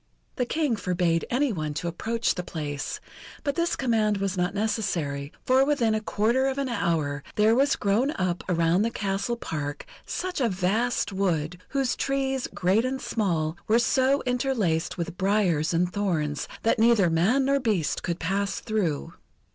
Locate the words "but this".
3.43-3.75